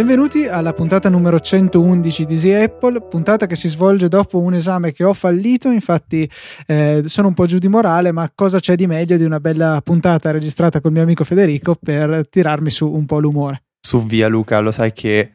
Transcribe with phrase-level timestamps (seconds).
[0.00, 4.92] Benvenuti alla puntata numero 111 di Easy Apple, puntata che si svolge dopo un esame
[4.92, 6.26] che ho fallito, infatti
[6.66, 9.82] eh, sono un po' giù di morale, ma cosa c'è di meglio di una bella
[9.84, 13.64] puntata registrata col mio amico Federico per tirarmi su un po' l'umore.
[13.78, 15.32] Su via Luca, lo sai che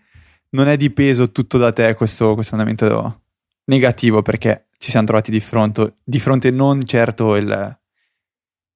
[0.56, 3.22] non è di peso tutto da te questo, questo andamento
[3.66, 7.80] negativo perché ci siamo trovati di fronte, di fronte non certo il,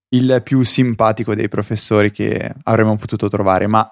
[0.09, 3.89] il più simpatico dei professori che avremmo potuto trovare, ma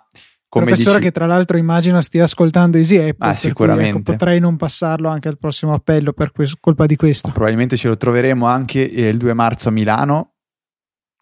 [0.50, 1.10] come professore dici...
[1.10, 5.10] che tra l'altro immagino stia ascoltando Easy Apple ah, sicuramente cui, ecco, potrei non passarlo
[5.10, 7.32] anche al prossimo appello per que- colpa di questo.
[7.32, 10.36] Probabilmente ce lo troveremo anche il 2 marzo a Milano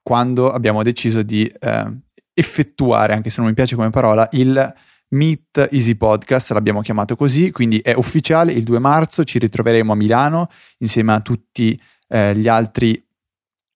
[0.03, 1.99] quando abbiamo deciso di eh,
[2.33, 4.73] effettuare anche se non mi piace come parola il
[5.09, 9.95] Meet Easy Podcast l'abbiamo chiamato così quindi è ufficiale il 2 marzo ci ritroveremo a
[9.95, 13.03] Milano insieme a tutti eh, gli altri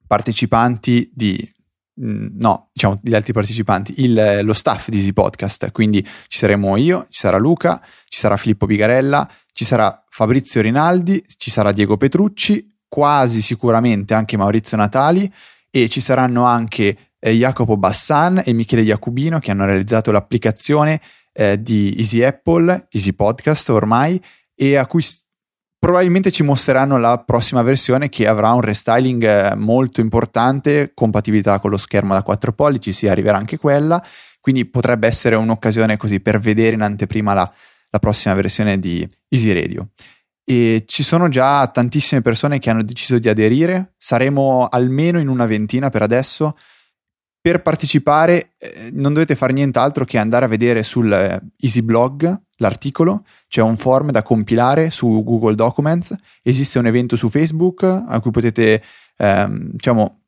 [0.08, 1.38] partecipanti di
[2.02, 6.78] Mm, no, diciamo gli altri partecipanti, il, lo staff di Easy Podcast, quindi ci saremo
[6.78, 11.98] io, ci sarà Luca, ci sarà Filippo Bigarella, ci sarà Fabrizio Rinaldi, ci sarà Diego
[11.98, 15.32] Petrucci, quasi sicuramente anche Maurizio Natali
[15.70, 21.02] e ci saranno anche eh, Jacopo Bassan e Michele Iacubino che hanno realizzato l'applicazione
[21.40, 24.22] eh, di Easy Apple, Easy Podcast ormai,
[24.54, 25.02] e a cui
[25.80, 31.70] probabilmente ci mostreranno la prossima versione che avrà un restyling eh, molto importante, compatibilità con
[31.70, 34.04] lo schermo da 4 pollici, si arriverà anche quella,
[34.42, 37.50] quindi potrebbe essere un'occasione così per vedere in anteprima la,
[37.90, 39.92] la prossima versione di Easy Radio.
[40.44, 45.46] E ci sono già tantissime persone che hanno deciso di aderire, saremo almeno in una
[45.46, 46.58] ventina per adesso.
[47.42, 52.42] Per partecipare eh, non dovete fare nient'altro che andare a vedere sul eh, Easy Blog
[52.58, 58.20] l'articolo, c'è un form da compilare su Google Documents, esiste un evento su Facebook a
[58.20, 58.84] cui potete
[59.16, 60.24] ehm, diciamo,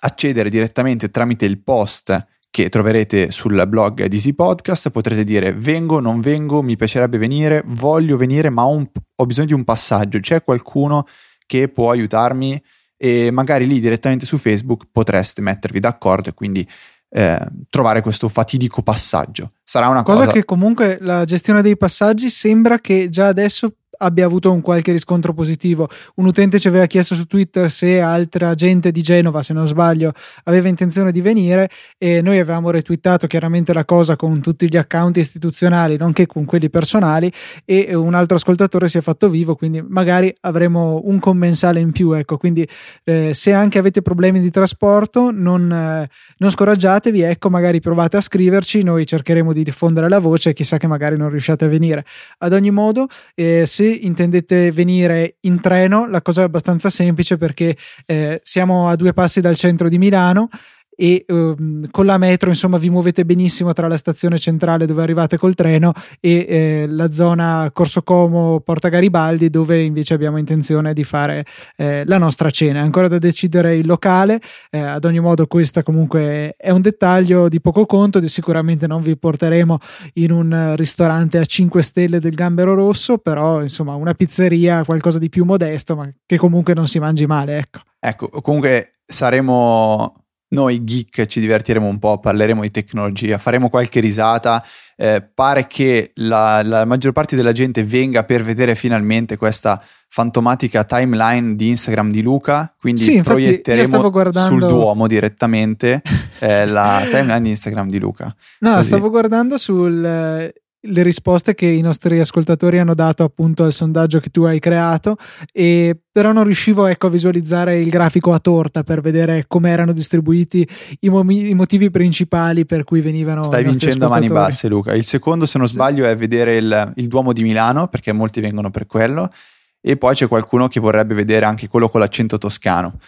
[0.00, 6.00] accedere direttamente tramite il post che troverete sul blog di Easy Podcast, potrete dire vengo,
[6.00, 10.20] non vengo, mi piacerebbe venire, voglio venire, ma ho, un, ho bisogno di un passaggio,
[10.20, 11.06] c'è qualcuno
[11.46, 12.62] che può aiutarmi
[13.04, 16.64] e magari lì direttamente su Facebook potreste mettervi d'accordo e quindi
[17.08, 17.36] eh,
[17.68, 19.54] trovare questo fatidico passaggio.
[19.64, 20.20] Sarà una cosa...
[20.20, 24.92] cosa che comunque la gestione dei passaggi sembra che già adesso abbia avuto un qualche
[24.92, 25.88] riscontro positivo.
[26.16, 30.12] Un utente ci aveva chiesto su Twitter se altra gente di Genova, se non sbaglio,
[30.44, 31.68] aveva intenzione di venire
[31.98, 36.68] e noi avevamo retweetato chiaramente la cosa con tutti gli account istituzionali, nonché con quelli
[36.68, 37.32] personali
[37.64, 42.12] e un altro ascoltatore si è fatto vivo, quindi magari avremo un commensale in più,
[42.12, 42.66] ecco, quindi
[43.04, 46.08] eh, se anche avete problemi di trasporto non, eh,
[46.38, 50.86] non scoraggiatevi, ecco, magari provate a scriverci, noi cercheremo di diffondere la voce chissà che
[50.86, 52.04] magari non riusciate a venire.
[52.38, 57.76] Ad ogni modo, eh, se intendete venire in treno, la cosa è abbastanza semplice perché
[58.06, 60.48] eh, siamo a due passi dal centro di Milano
[60.94, 65.38] e um, con la metro insomma vi muovete benissimo tra la stazione centrale dove arrivate
[65.38, 71.04] col treno e eh, la zona Corso Como Porta Garibaldi dove invece abbiamo intenzione di
[71.04, 71.44] fare
[71.76, 72.80] eh, la nostra cena.
[72.80, 77.60] Ancora da decidere il locale eh, ad ogni modo questa comunque è un dettaglio di
[77.60, 79.78] poco conto di sicuramente non vi porteremo
[80.14, 85.28] in un ristorante a 5 stelle del Gambero Rosso però insomma una pizzeria qualcosa di
[85.28, 87.80] più modesto ma che comunque non si mangi male ecco.
[87.98, 90.21] Ecco comunque saremo
[90.52, 94.64] noi geek ci divertiremo un po', parleremo di tecnologia, faremo qualche risata.
[94.96, 100.84] Eh, pare che la, la, maggior parte della gente venga per vedere finalmente questa fantomatica
[100.84, 102.72] timeline di Instagram di Luca.
[102.78, 104.48] Quindi sì, proietteremo guardando...
[104.48, 106.02] sul Duomo direttamente
[106.38, 108.34] eh, la timeline di Instagram di Luca.
[108.60, 108.86] No, Così.
[108.86, 110.52] stavo guardando sul
[110.84, 115.16] le risposte che i nostri ascoltatori hanno dato appunto al sondaggio che tu hai creato
[115.52, 119.92] e però non riuscivo ecco, a visualizzare il grafico a torta per vedere come erano
[119.92, 120.66] distribuiti
[121.00, 124.94] i, mo- i, motivi principali per cui venivano stai vincendo a mani basse Luca.
[124.94, 125.74] Il secondo se non sì.
[125.74, 129.32] sbaglio è vedere il, il Duomo di Milano perché molti vengono per quello
[129.80, 132.98] e poi c'è qualcuno che vorrebbe vedere anche quello con l'accento toscano.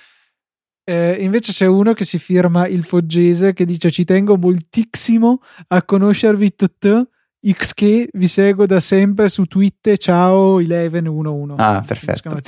[0.87, 5.83] Eh, invece c'è uno che si firma il Foggese che dice ci tengo moltissimo a
[5.83, 7.09] conoscervi tutti
[7.53, 11.55] XK vi seguo da sempre su Twitter, ciao 1111.
[11.61, 12.41] Ah, perfetto.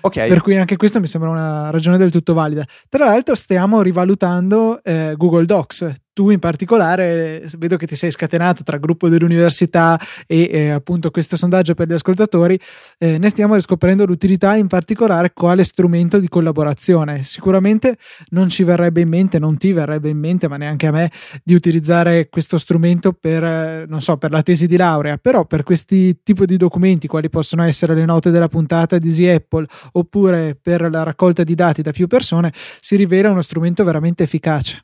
[0.00, 0.28] Okay.
[0.28, 2.64] Per cui anche questo mi sembra una ragione del tutto valida.
[2.88, 5.92] Tra l'altro stiamo rivalutando eh, Google Docs.
[6.18, 11.36] Tu in particolare vedo che ti sei scatenato tra gruppo dell'università e eh, appunto questo
[11.36, 12.58] sondaggio per gli ascoltatori,
[12.98, 17.22] eh, ne stiamo riscoprendo l'utilità in particolare quale strumento di collaborazione.
[17.22, 17.98] Sicuramente
[18.30, 21.08] non ci verrebbe in mente, non ti verrebbe in mente, ma neanche a me,
[21.44, 25.62] di utilizzare questo strumento per, eh, non so, per la tesi di laurea, però per
[25.62, 30.58] questi tipi di documenti, quali possono essere le note della puntata di Easy Apple oppure
[30.60, 34.82] per la raccolta di dati da più persone, si rivela uno strumento veramente efficace.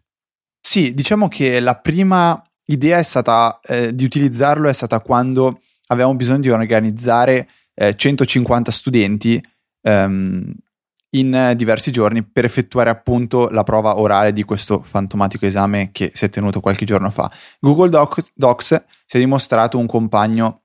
[0.75, 6.17] Sì, diciamo che la prima idea è stata eh, di utilizzarlo è stata quando avevamo
[6.17, 9.41] bisogno di organizzare eh, 150 studenti
[9.83, 10.53] ehm,
[11.11, 16.25] in diversi giorni per effettuare appunto la prova orale di questo fantomatico esame che si
[16.25, 17.31] è tenuto qualche giorno fa.
[17.61, 20.63] Google Doc- Docs si è dimostrato un compagno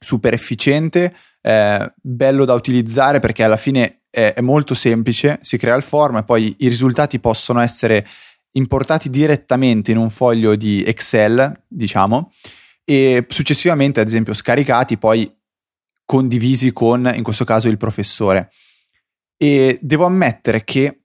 [0.00, 5.76] super efficiente, eh, bello da utilizzare perché alla fine è, è molto semplice, si crea
[5.76, 8.04] il form e poi i risultati possono essere
[8.56, 12.30] importati direttamente in un foglio di Excel, diciamo,
[12.84, 15.30] e successivamente, ad esempio, scaricati, poi
[16.04, 18.50] condivisi con, in questo caso, il professore.
[19.36, 21.00] E devo ammettere che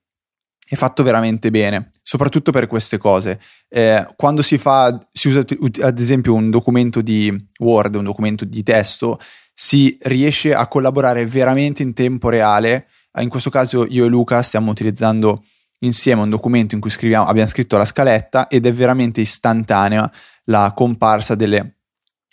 [0.70, 3.40] è fatto veramente bene, soprattutto per queste cose.
[3.68, 5.44] Eh, quando si fa, si usa
[5.82, 9.20] ad esempio un documento di Word, un documento di testo,
[9.52, 12.88] si riesce a collaborare veramente in tempo reale.
[13.20, 15.44] In questo caso io e Luca stiamo utilizzando
[15.80, 20.12] insieme un documento in cui scriviamo, abbiamo scritto la scaletta ed è veramente istantanea
[20.46, 21.76] la comparsa delle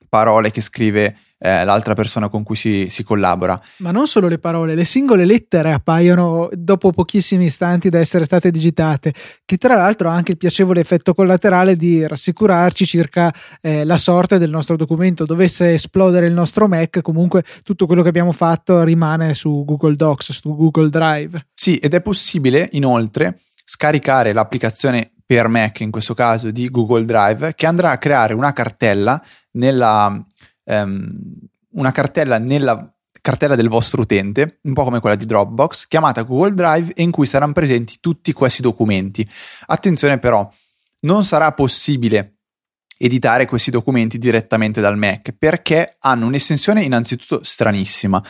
[0.09, 3.61] parole che scrive eh, l'altra persona con cui si, si, collabora.
[3.79, 8.51] Ma non solo le parole, le singole lettere appaiono dopo pochissimi istanti da essere state
[8.51, 9.13] digitate,
[9.45, 14.39] che tra l'altro ha anche il piacevole effetto collaterale di rassicurarci circa eh, la sorte
[14.39, 15.25] del nostro documento.
[15.25, 20.33] Dovesse esplodere il nostro Mac, comunque tutto quello che abbiamo fatto rimane su Google Docs,
[20.33, 21.49] su Google Drive.
[21.55, 27.55] Sì, ed è possibile inoltre scaricare l'applicazione per Mac, in questo caso di Google Drive,
[27.57, 29.21] che andrà a creare una cartella
[29.53, 30.25] nella,
[30.67, 31.19] um,
[31.71, 32.91] una cartella nella
[33.27, 37.11] cartella del vostro utente, un po' come quella di Dropbox, chiamata Google Drive e in
[37.11, 39.29] cui saranno presenti tutti questi documenti.
[39.67, 40.49] Attenzione però,
[41.01, 42.37] non sarà possibile
[42.97, 48.23] editare questi documenti direttamente dal Mac perché hanno un'estensione innanzitutto stranissima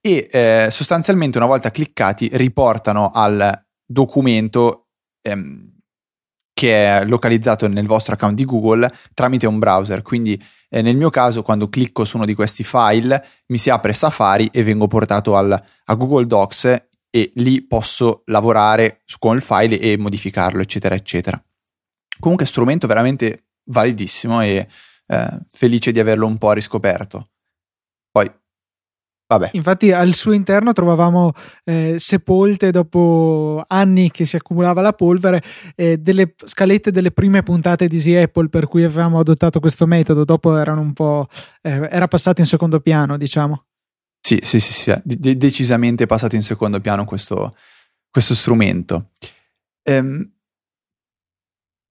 [0.00, 5.72] e eh, sostanzialmente una volta cliccati riportano al documento ehm,
[6.54, 10.02] che è localizzato nel vostro account di Google tramite un browser.
[10.02, 10.40] Quindi
[10.74, 14.48] eh, nel mio caso quando clicco su uno di questi file mi si apre Safari
[14.52, 15.52] e vengo portato al,
[15.84, 16.64] a Google Docs
[17.10, 21.40] e lì posso lavorare con il file e modificarlo eccetera eccetera.
[22.18, 24.66] Comunque strumento veramente validissimo e
[25.06, 27.30] eh, felice di averlo un po' riscoperto.
[28.10, 28.28] Poi
[29.26, 29.50] Vabbè.
[29.52, 31.32] Infatti al suo interno trovavamo
[31.64, 35.42] eh, sepolte dopo anni che si accumulava la polvere
[35.74, 40.24] eh, delle scalette delle prime puntate di Easy Apple per cui avevamo adottato questo metodo,
[40.24, 41.28] dopo erano un po'
[41.62, 43.64] eh, era passato in secondo piano, diciamo.
[44.20, 47.56] Sì, sì, sì, sì de- decisamente passato in secondo piano questo,
[48.10, 49.10] questo strumento.
[49.82, 50.32] Ehm,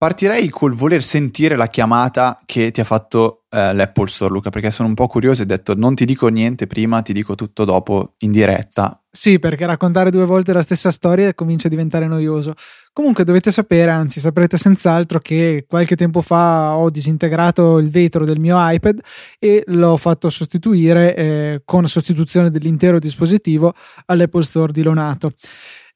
[0.04, 4.72] Partirei col voler sentire la chiamata che ti ha fatto eh, l'Apple Store, Luca, perché
[4.72, 7.66] sono un po' curioso e ho detto non ti dico niente prima, ti dico tutto
[7.66, 8.98] dopo in diretta.
[9.16, 12.56] Sì, perché raccontare due volte la stessa storia comincia a diventare noioso.
[12.92, 18.40] Comunque dovete sapere, anzi saprete senz'altro che qualche tempo fa ho disintegrato il vetro del
[18.40, 19.00] mio iPad
[19.38, 23.76] e l'ho fatto sostituire eh, con sostituzione dell'intero dispositivo
[24.08, 25.34] all'Apple Store di Lonato.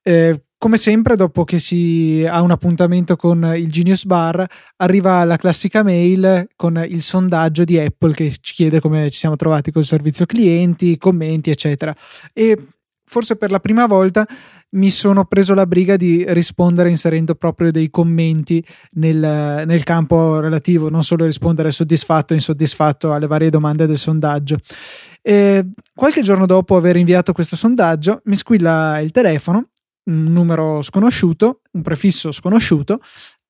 [0.03, 4.45] Eh, come sempre, dopo che si ha un appuntamento con il Genius Bar,
[4.77, 9.35] arriva la classica mail con il sondaggio di Apple che ci chiede come ci siamo
[9.35, 11.95] trovati col servizio clienti, commenti, eccetera.
[12.33, 12.57] E
[13.05, 14.25] forse per la prima volta
[14.69, 20.89] mi sono preso la briga di rispondere inserendo proprio dei commenti nel, nel campo relativo,
[20.89, 24.57] non solo rispondere soddisfatto o insoddisfatto alle varie domande del sondaggio.
[25.21, 29.67] E qualche giorno dopo aver inviato questo sondaggio, mi squilla il telefono
[30.07, 32.99] un numero sconosciuto, un prefisso sconosciuto,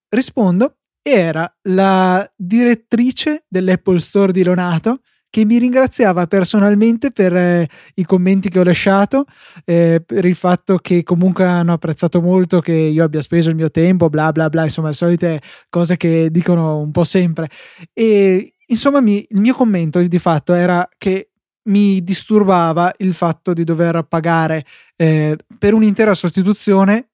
[0.10, 5.00] rispondo e era la direttrice dell'Apple Store di Lonato
[5.30, 9.26] che mi ringraziava personalmente per eh, i commenti che ho lasciato,
[9.66, 13.70] eh, per il fatto che comunque hanno apprezzato molto che io abbia speso il mio
[13.70, 17.50] tempo, bla bla bla, insomma le solite cose che dicono un po' sempre.
[17.94, 21.30] E insomma mi, il mio commento di fatto era che
[21.68, 27.10] mi disturbava il fatto di dover pagare eh, per un'intera sostituzione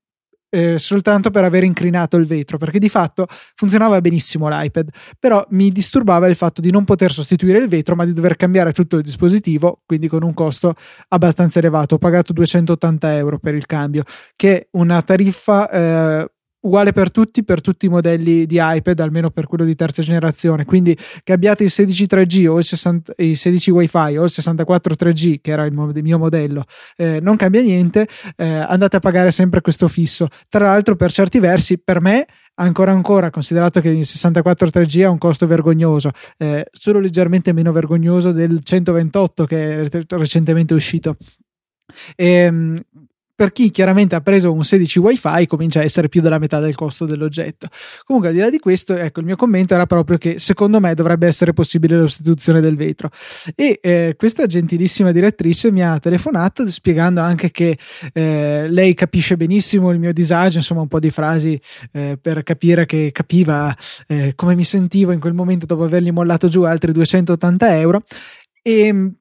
[0.54, 5.72] eh, soltanto per aver incrinato il vetro, perché di fatto funzionava benissimo l'iPad, però mi
[5.72, 9.04] disturbava il fatto di non poter sostituire il vetro, ma di dover cambiare tutto il
[9.04, 10.76] dispositivo, quindi con un costo
[11.08, 11.96] abbastanza elevato.
[11.96, 14.04] Ho pagato 280 euro per il cambio,
[14.36, 16.32] che è una tariffa eh,
[16.63, 20.65] uguale per tutti, per tutti i modelli di iPad, almeno per quello di terza generazione.
[20.65, 24.96] Quindi che abbiate il 16 3G o il, 60, il 16 WiFi o il 64
[24.96, 26.65] 3G, che era il, mio modello,
[26.96, 30.27] eh, non cambia niente, eh, andate a pagare sempre questo fisso.
[30.50, 35.10] Tra l'altro, per certi versi, per me ancora ancora considerato che il 64 3G ha
[35.10, 41.17] un costo vergognoso eh, solo leggermente meno vergognoso del 128 che è recentemente uscito
[42.15, 42.75] e, ehm,
[43.44, 46.76] per chi chiaramente ha preso un 16 wifi comincia a essere più della metà del
[46.76, 47.68] costo dell'oggetto.
[48.06, 50.94] Comunque al di là di questo, ecco, il mio commento era proprio che secondo me
[50.94, 53.10] dovrebbe essere possibile la sostituzione del vetro
[53.54, 57.78] e eh, questa gentilissima direttrice mi ha telefonato spiegando anche che
[58.14, 61.60] eh, lei capisce benissimo il mio disagio, insomma un po' di frasi
[61.92, 63.76] eh, per capire che capiva
[64.08, 68.04] eh, come mi sentivo in quel momento dopo avergli mollato giù altri 280 euro
[68.62, 69.12] e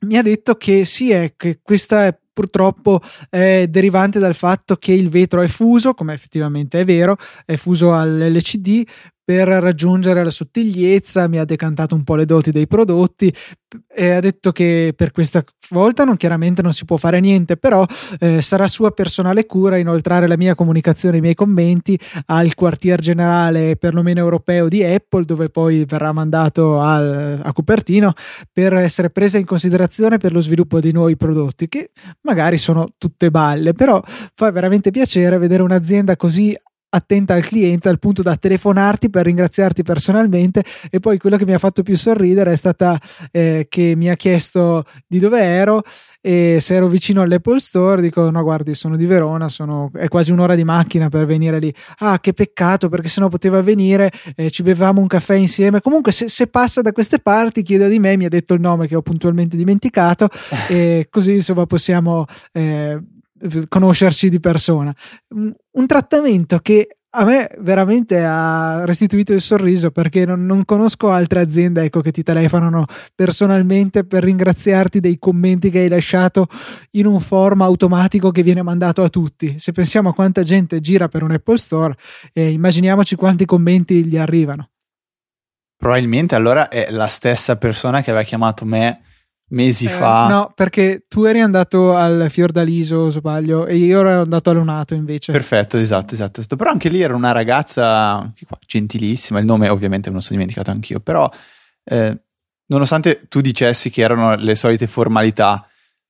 [0.00, 5.08] mi ha detto che sì, è che questa purtroppo è derivante dal fatto che il
[5.08, 8.86] vetro è fuso, come effettivamente è vero, è fuso all'LCD,
[9.24, 13.32] per raggiungere la sottigliezza, mi ha decantato un po' le doti dei prodotti
[13.88, 17.86] e ha detto che per questa volta non, chiaramente non si può fare niente, però
[18.18, 23.76] eh, sarà sua personale cura inoltrare la mia comunicazione, i miei commenti al quartier generale
[23.76, 28.12] perlomeno europeo di Apple, dove poi verrà mandato al, a Cupertino
[28.52, 31.90] per essere presa in considerazione per lo sviluppo di nuovi prodotti, che
[32.22, 34.02] magari sono tutte balle, però
[34.34, 36.56] fa veramente piacere vedere un'azienda così
[36.94, 41.54] attenta al cliente al punto da telefonarti per ringraziarti personalmente e poi quello che mi
[41.54, 42.98] ha fatto più sorridere è stata
[43.30, 45.82] eh, che mi ha chiesto di dove ero
[46.20, 50.30] e se ero vicino all'Apple Store dico no guardi sono di Verona sono, è quasi
[50.30, 51.74] un'ora di macchina per venire lì.
[51.98, 55.80] Ah che peccato perché sennò poteva venire eh, ci bevevamo un caffè insieme.
[55.80, 58.86] Comunque se, se, passa da queste parti chieda di me mi ha detto il nome
[58.86, 60.28] che ho puntualmente dimenticato
[60.68, 63.00] e così insomma possiamo eh,
[63.68, 64.94] conoscerci di persona.
[65.30, 71.40] Un trattamento che a me veramente ha restituito il sorriso perché non, non, conosco altre
[71.40, 76.46] aziende ecco, che ti telefonano personalmente per ringraziarti dei commenti che hai lasciato
[76.92, 79.58] in un form automatico che viene mandato a tutti.
[79.58, 81.94] Se pensiamo a quanta gente gira per un Apple Store,
[82.32, 84.70] eh, immaginiamoci quanti commenti gli arrivano.
[85.76, 89.02] Probabilmente allora è la stessa persona che aveva chiamato me
[89.52, 90.28] mesi eh, fa.
[90.28, 95.32] No, perché tu eri andato al Fiordaliso, sbaglio, e io ero andato a Lunato invece.
[95.32, 96.56] Perfetto, esatto, esatto.
[96.56, 100.70] Però anche lì era una ragazza qua, gentilissima, il nome ovviamente me lo sono dimenticato
[100.70, 101.30] anch'io, però
[101.84, 102.22] eh,
[102.66, 105.66] nonostante tu dicessi che erano le solite formalità,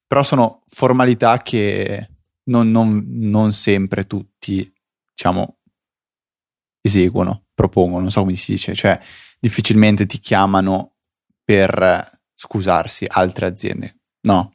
[0.07, 2.09] però sono formalità che
[2.45, 4.73] non, non, non sempre tutti,
[5.15, 5.59] diciamo,
[6.81, 8.99] eseguono, propongono, non so come si dice, cioè
[9.39, 10.95] difficilmente ti chiamano
[11.45, 13.95] per scusarsi altre aziende.
[14.27, 14.53] No,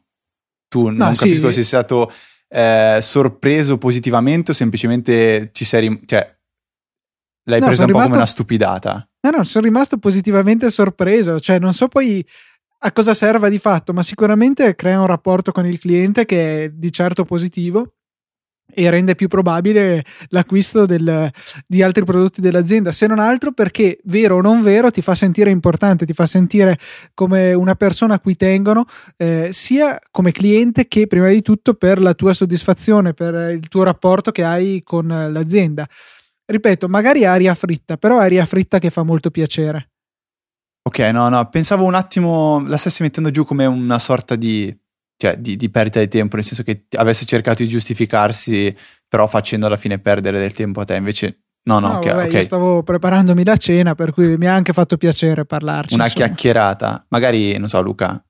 [0.68, 1.24] tu non sì.
[1.24, 2.12] capisco se sei stato
[2.48, 6.36] eh, sorpreso positivamente o semplicemente ci sei rim- cioè
[7.44, 9.08] l'hai no, presa un po' come una stupidata.
[9.20, 12.24] No, no, sono rimasto positivamente sorpreso, cioè non so poi
[12.80, 16.68] a cosa serva di fatto, ma sicuramente crea un rapporto con il cliente che è
[16.70, 17.94] di certo positivo
[18.74, 21.30] e rende più probabile l'acquisto del,
[21.66, 25.50] di altri prodotti dell'azienda, se non altro perché vero o non vero ti fa sentire
[25.50, 26.78] importante, ti fa sentire
[27.14, 28.84] come una persona a cui tengono,
[29.16, 33.82] eh, sia come cliente che prima di tutto per la tua soddisfazione, per il tuo
[33.82, 35.86] rapporto che hai con l'azienda.
[36.44, 39.90] Ripeto, magari aria fritta, però aria fritta che fa molto piacere.
[40.82, 44.74] Ok, no, no, pensavo un attimo, la stessi mettendo giù come una sorta di
[45.18, 48.74] cioè, di, di, perdita di tempo, nel senso che avesse cercato di giustificarsi,
[49.08, 50.94] però facendo alla fine perdere del tempo a te.
[50.94, 52.36] Invece, no, no, no okay, vabbè, okay.
[52.36, 55.94] Io stavo preparandomi la cena, per cui mi ha anche fatto piacere parlarci.
[55.94, 56.26] Una insomma.
[56.26, 57.04] chiacchierata.
[57.08, 58.24] Magari, non so, Luca,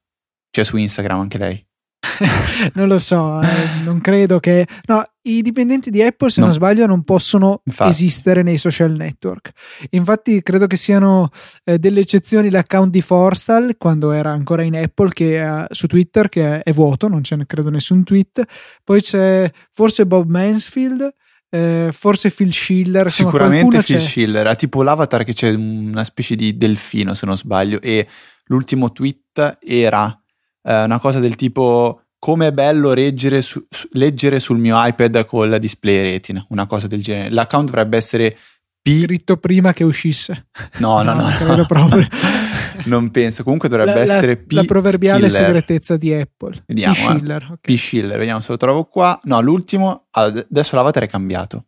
[0.51, 1.68] c'è su Instagram anche lei.
[2.75, 4.67] non lo so, eh, non credo che...
[4.87, 6.47] No, i dipendenti di Apple, se no.
[6.47, 7.91] non sbaglio, non possono Infatti.
[7.91, 9.51] esistere nei social network.
[9.91, 11.29] Infatti, credo che siano
[11.65, 16.29] eh, delle eccezioni l'account di Forstal, quando era ancora in Apple, che è, su Twitter,
[16.29, 18.43] che è, è vuoto, non c'è credo nessun tweet.
[18.83, 21.15] Poi c'è forse Bob Mansfield.
[21.51, 23.99] Eh, forse Phil Schiller insomma, sicuramente Phil c'è.
[23.99, 28.07] Schiller ha tipo l'avatar che c'è una specie di delfino se non sbaglio e
[28.49, 30.15] l'ultimo tweet era
[30.63, 35.49] eh, una cosa del tipo come è bello leggere, su, leggere sul mio iPad con
[35.49, 37.31] la display retina, una cosa del genere.
[37.31, 38.37] L'account dovrebbe essere
[38.83, 39.03] P...
[39.05, 40.49] Scritto prima che uscisse.
[40.79, 41.29] No, no, no.
[41.57, 41.67] no.
[41.67, 42.09] proprio.
[42.87, 43.43] non penso.
[43.43, 44.53] Comunque dovrebbe la, essere P.
[44.53, 45.47] La proverbiale Schiller.
[45.47, 46.65] segretezza di Apple.
[46.67, 46.95] Vediamo.
[46.95, 46.97] P.
[46.97, 47.43] Schiller.
[47.43, 47.45] Eh.
[47.45, 47.59] Okay.
[47.61, 47.77] P.
[47.77, 49.19] Schiller, vediamo se lo trovo qua.
[49.25, 50.07] No, l'ultimo.
[50.11, 51.67] Adesso l'avatar è cambiato.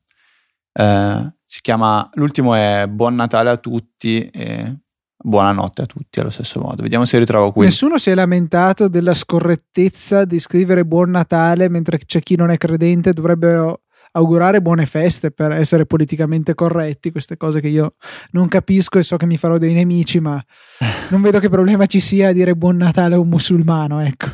[0.73, 2.09] Uh, si chiama.
[2.15, 4.25] L'ultimo è Buon Natale a tutti.
[4.25, 4.79] E
[5.23, 6.83] buonanotte a tutti allo stesso modo.
[6.83, 7.67] Vediamo se ritrovo qui.
[7.67, 12.57] Nessuno si è lamentato della scorrettezza di scrivere Buon Natale mentre c'è chi non è
[12.57, 17.93] credente dovrebbero augurare buone feste per essere politicamente corretti, queste cose che io
[18.33, 20.43] non capisco e so che mi farò dei nemici, ma
[21.11, 24.27] non vedo che problema ci sia a dire buon Natale a un musulmano, ecco.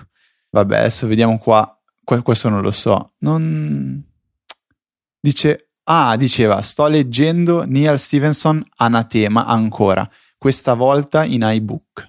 [0.50, 1.78] Vabbè, adesso vediamo qua,
[2.22, 3.14] questo non lo so.
[3.18, 4.02] Non...
[5.20, 10.08] Dice, ah, diceva, sto leggendo Neil Stevenson Anatema ancora,
[10.46, 12.08] questa volta in iBook.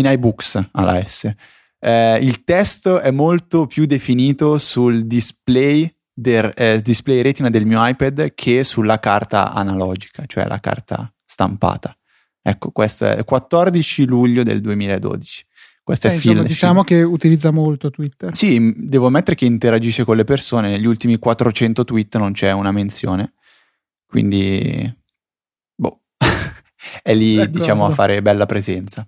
[0.00, 1.32] In iBooks alla S.
[1.78, 7.86] Eh, il testo è molto più definito sul display, del, eh, display retina del mio
[7.86, 11.96] iPad che sulla carta analogica, cioè la carta stampata.
[12.42, 15.44] Ecco, questo è il 14 luglio del 2012.
[15.84, 16.46] Questo eh, è insomma, Phil.
[16.48, 18.34] Diciamo che utilizza molto Twitter.
[18.34, 20.70] Sì, devo ammettere che interagisce con le persone.
[20.70, 23.34] Negli ultimi 400 tweet non c'è una menzione.
[24.04, 24.92] Quindi,
[25.76, 26.00] boh,
[27.02, 27.58] è lì, D'accordo.
[27.58, 29.06] diciamo, a fare bella presenza.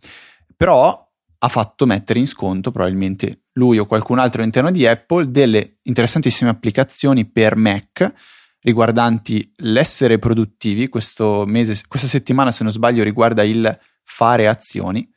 [0.57, 1.11] Però
[1.45, 6.51] ha fatto mettere in sconto, probabilmente lui o qualcun altro all'interno di Apple, delle interessantissime
[6.51, 8.13] applicazioni per Mac
[8.61, 10.89] riguardanti l'essere produttivi.
[10.89, 15.09] Questo mese, questa settimana, se non sbaglio, riguarda il fare azioni.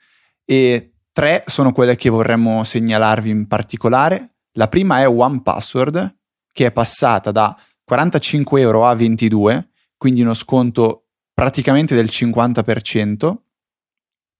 [0.43, 4.35] E tre sono quelle che vorremmo segnalarvi in particolare.
[4.53, 6.17] La prima è One Password,
[6.51, 11.04] che è passata da 45 euro a 22, quindi uno sconto
[11.35, 13.35] praticamente del 50%.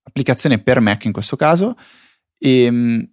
[0.08, 1.76] Applicazione per Mac in questo caso.
[2.40, 3.12] E mh,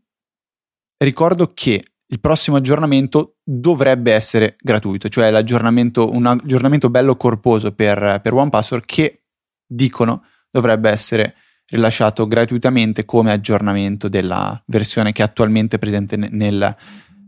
[0.99, 8.21] ricordo che il prossimo aggiornamento dovrebbe essere gratuito, cioè l'aggiornamento, un aggiornamento bello corposo per,
[8.23, 9.25] per OnePassword che
[9.67, 11.35] dicono dovrebbe essere
[11.71, 16.77] rilasciato gratuitamente come aggiornamento della versione che è attualmente presente nel,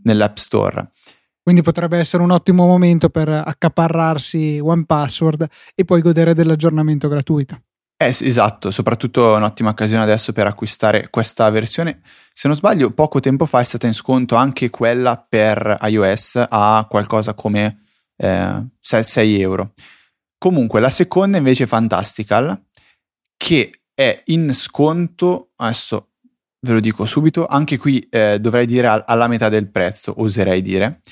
[0.03, 0.91] nell'App Store.
[1.45, 7.61] Quindi potrebbe essere un ottimo momento per accaparrarsi OnePassword e poi godere dell'aggiornamento gratuito.
[7.99, 12.01] Eh, esatto, soprattutto un'ottima occasione adesso per acquistare questa versione.
[12.33, 16.87] Se non sbaglio, poco tempo fa è stata in sconto anche quella per iOS a
[16.89, 17.85] qualcosa come
[18.17, 19.75] eh, 6 euro.
[20.39, 22.59] Comunque, la seconda invece è Fantastical,
[23.37, 26.13] che è in sconto, adesso
[26.61, 31.03] ve lo dico subito, anche qui eh, dovrei dire alla metà del prezzo, oserei dire.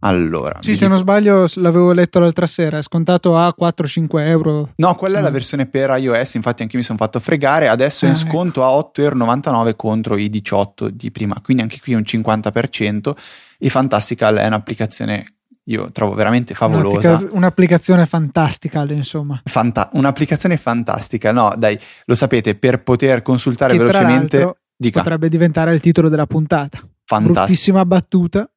[0.00, 0.88] Allora, sì, se dico...
[0.88, 4.72] non sbaglio, l'avevo letto l'altra sera, è scontato a 4-5 euro.
[4.76, 8.04] No, quella è la versione per iOS, infatti anche io mi sono fatto fregare, adesso
[8.04, 9.02] è in ah, sconto ecco.
[9.02, 13.12] a 8,99 euro contro i 18 di prima, quindi anche qui un 50%
[13.58, 15.24] e Fantastical è un'applicazione
[15.68, 17.26] io trovo veramente favolosa.
[17.32, 19.40] Un'applicazione fantastica, insomma.
[19.44, 24.54] Fanta- un'applicazione fantastica, no, dai, lo sapete, per poter consultare che velocemente...
[24.78, 25.00] Dica.
[25.00, 26.78] Potrebbe diventare il titolo della puntata.
[27.04, 27.32] Fantastico.
[27.32, 28.50] Bruttissima battuta.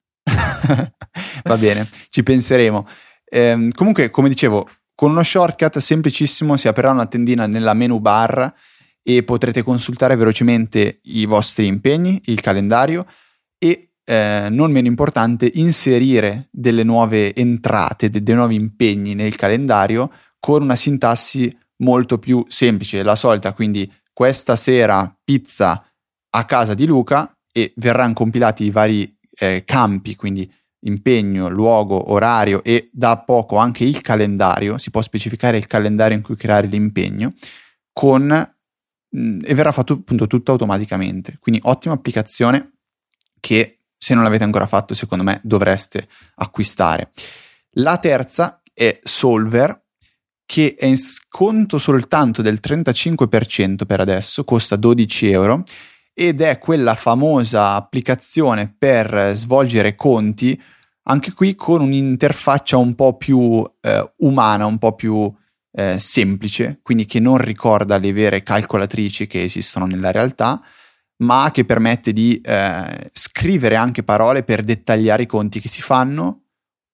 [1.44, 2.88] Va bene, ci penseremo.
[3.26, 8.52] Eh, comunque, come dicevo, con uno shortcut semplicissimo si aprirà una tendina nella menu bar
[9.02, 13.06] e potrete consultare velocemente i vostri impegni, il calendario
[13.58, 20.12] e, eh, non meno importante, inserire delle nuove entrate, de- dei nuovi impegni nel calendario
[20.40, 25.84] con una sintassi molto più semplice, la solita, quindi questa sera pizza
[26.32, 32.64] a casa di Luca e verranno compilati i vari eh, campi, quindi impegno, luogo, orario
[32.64, 37.34] e da poco anche il calendario, si può specificare il calendario in cui creare l'impegno,
[37.92, 38.26] con,
[39.10, 41.38] mh, e verrà fatto appunto tutto automaticamente.
[41.40, 42.74] Quindi ottima applicazione
[43.40, 47.12] che se non l'avete ancora fatto secondo me dovreste acquistare.
[47.74, 49.84] La terza è Solver
[50.46, 55.64] che è in sconto soltanto del 35% per adesso, costa 12 euro
[56.20, 60.62] ed è quella famosa applicazione per svolgere conti,
[61.04, 65.34] anche qui con un'interfaccia un po' più eh, umana, un po' più
[65.72, 70.62] eh, semplice, quindi che non ricorda le vere calcolatrici che esistono nella realtà,
[71.24, 76.48] ma che permette di eh, scrivere anche parole per dettagliare i conti che si fanno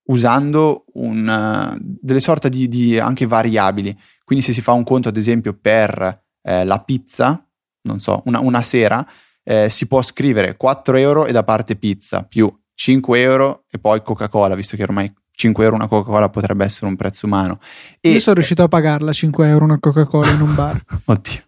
[0.09, 3.97] usando un, delle sorte di, di, anche variabili.
[4.23, 7.44] Quindi se si fa un conto ad esempio per eh, la pizza,
[7.85, 9.05] non so, una, una sera,
[9.43, 14.01] eh, si può scrivere 4 euro e da parte pizza più 5 euro e poi
[14.01, 17.59] Coca-Cola, visto che ormai 5 euro una Coca-Cola potrebbe essere un prezzo umano.
[17.99, 20.83] E, Io sono riuscito a pagarla 5 euro una Coca-Cola in un bar.
[21.05, 21.41] Oddio.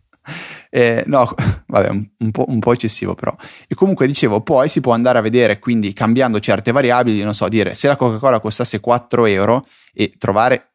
[0.69, 1.33] Eh, no,
[1.67, 3.33] vabbè, un, po', un, po', eccessivo però.
[3.67, 7.47] E comunque dicevo, poi si può andare a vedere, quindi cambiando certe variabili, non so,
[7.47, 10.71] dire se la Coca-Cola costasse 4 euro e trovare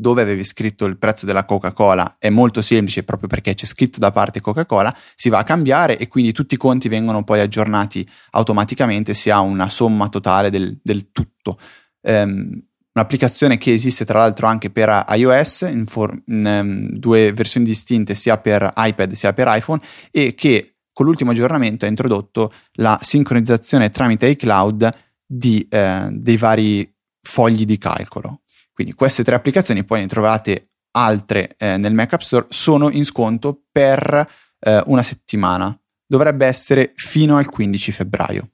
[0.00, 4.10] dove avevi scritto il prezzo della Coca-Cola è molto semplice proprio perché c'è scritto da
[4.10, 9.14] parte Coca-Cola, si va a cambiare e quindi tutti i conti vengono poi aggiornati automaticamente,
[9.14, 11.58] si ha una somma totale del, del tutto.
[12.00, 12.60] Um,
[12.92, 18.14] un'applicazione che esiste tra l'altro anche per iOS in, for- in um, due versioni distinte
[18.14, 23.90] sia per iPad sia per iPhone e che con l'ultimo aggiornamento ha introdotto la sincronizzazione
[23.90, 24.90] tramite iCloud
[25.24, 28.39] di, eh, dei vari fogli di calcolo.
[28.80, 33.04] Quindi queste tre applicazioni, poi ne trovate altre eh, nel Mac App Store, sono in
[33.04, 34.26] sconto per
[34.58, 35.78] eh, una settimana.
[36.06, 38.48] Dovrebbe essere fino al 15 febbraio.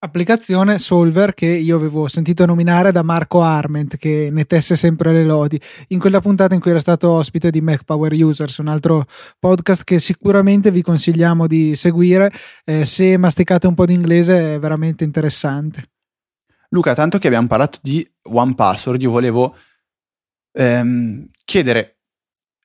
[0.00, 5.24] Applicazione Solver che io avevo sentito nominare da Marco Arment che ne tesse sempre le
[5.24, 5.60] lodi.
[5.90, 9.06] In quella puntata in cui era stato ospite di Mac Power Users un altro
[9.38, 12.32] podcast che sicuramente vi consigliamo di seguire
[12.64, 15.84] eh, se masticate un po' di inglese è veramente interessante
[16.70, 19.56] Luca tanto che abbiamo parlato di One Password io volevo
[20.52, 21.98] ehm, chiedere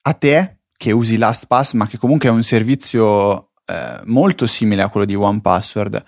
[0.02, 4.88] a te che usi LastPass ma che comunque è un servizio eh, molto simile a
[4.88, 6.04] quello di One Password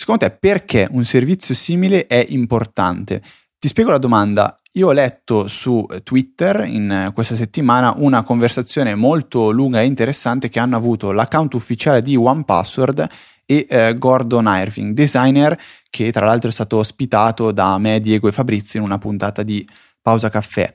[0.00, 3.20] Secondo te perché un servizio simile è importante?
[3.58, 4.56] Ti spiego la domanda.
[4.72, 10.58] Io ho letto su Twitter in questa settimana una conversazione molto lunga e interessante che
[10.58, 13.06] hanno avuto l'account ufficiale di OnePassword
[13.44, 18.32] e eh, Gordon Irving, designer che tra l'altro è stato ospitato da me, Diego e
[18.32, 19.68] Fabrizio in una puntata di
[20.00, 20.72] Pausa Caffè,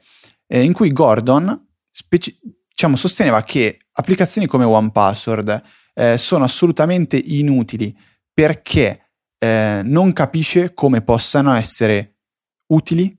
[0.47, 7.97] eh, in cui Gordon speci- diciamo, sosteneva che applicazioni come OnePassword eh, sono assolutamente inutili
[8.33, 12.17] perché eh, non capisce come possano essere
[12.67, 13.17] utili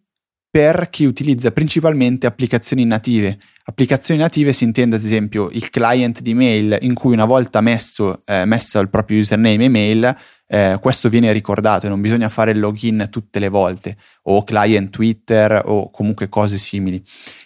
[0.50, 3.38] per chi utilizza principalmente applicazioni native.
[3.64, 8.22] Applicazioni native si intende ad esempio il client di mail in cui una volta messo,
[8.24, 12.52] eh, messo il proprio username e mail, eh, questo viene ricordato e non bisogna fare
[12.52, 17.02] il login tutte le volte, o client Twitter o comunque cose simili.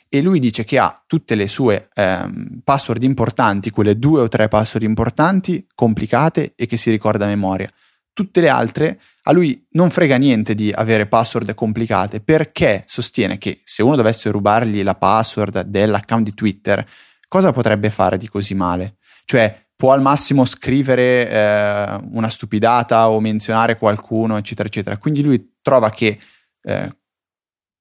[0.09, 4.49] E lui dice che ha tutte le sue ehm, password importanti, quelle due o tre
[4.49, 7.69] password importanti, complicate e che si ricorda a memoria
[8.13, 13.61] tutte le altre a lui non frega niente di avere password complicate perché sostiene che
[13.65, 16.87] se uno dovesse rubargli la password dell'account di Twitter,
[17.29, 18.97] cosa potrebbe fare di così male?
[19.25, 24.99] Cioè può al massimo scrivere eh, una stupidata o menzionare qualcuno, eccetera, eccetera.
[24.99, 26.19] Quindi lui trova che
[26.65, 26.97] eh,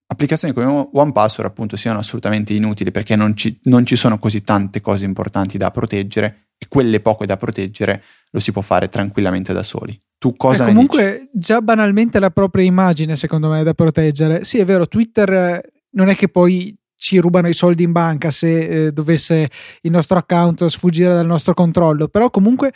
[0.08, 4.80] applicazioni come OnePassword appunto siano assolutamente inutili perché non ci, non ci sono così tante
[4.80, 9.64] cose importanti da proteggere e quelle poche da proteggere lo si può fare tranquillamente da
[9.64, 10.00] soli.
[10.18, 14.46] Tu cosa eh, ne comunque, già banalmente la propria immagine, secondo me, è da proteggere.
[14.46, 15.62] Sì, è vero, Twitter eh,
[15.96, 19.50] non è che poi ci rubano i soldi in banca se eh, dovesse
[19.82, 22.74] il nostro account sfuggire dal nostro controllo, però comunque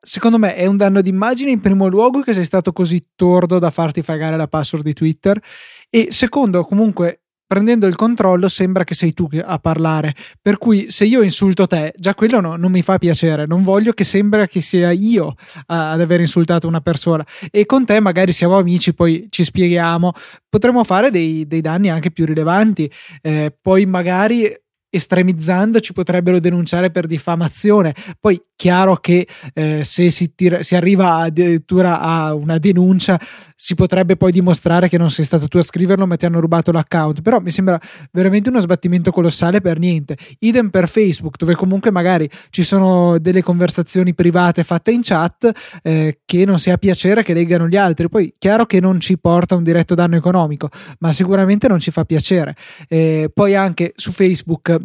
[0.00, 3.70] secondo me è un danno d'immagine in primo luogo che sei stato così tordo da
[3.70, 5.42] farti fregare la password di Twitter
[5.90, 10.14] e secondo comunque prendendo il controllo sembra che sei tu a parlare.
[10.40, 13.46] Per cui se io insulto te, già quello no, non mi fa piacere.
[13.46, 15.34] Non voglio che sembra che sia io
[15.66, 17.24] a, ad aver insultato una persona.
[17.50, 20.12] E con te magari siamo amici, poi ci spieghiamo.
[20.48, 22.90] Potremmo fare dei, dei danni anche più rilevanti.
[23.20, 24.62] Eh, poi magari
[24.94, 27.94] estremizzando ci potrebbero denunciare per diffamazione.
[28.20, 33.20] Poi chiaro che eh, se si, tira, si, arriva addirittura a una denuncia
[33.64, 36.70] si potrebbe poi dimostrare che non sei stato tu a scriverlo ma ti hanno rubato
[36.70, 37.22] l'account.
[37.22, 37.80] Però mi sembra
[38.12, 40.18] veramente uno sbattimento colossale per niente.
[40.40, 45.50] Idem per Facebook dove comunque magari ci sono delle conversazioni private fatte in chat
[45.82, 48.10] eh, che non sia piacere che leggano gli altri.
[48.10, 52.04] Poi chiaro che non ci porta un diretto danno economico ma sicuramente non ci fa
[52.04, 52.54] piacere.
[52.86, 54.78] Eh, poi anche su Facebook